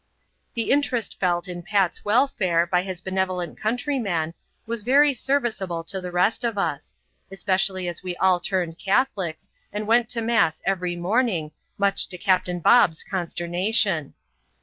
[0.55, 4.33] The interest felt in Pat's welfare, by his benevolent country man,
[4.65, 6.95] w«as very serviceable to the rest of us;
[7.29, 12.59] especially as we all turned Catholics, and went to mass every morning, much to Captain
[12.59, 14.15] Bob s consternation.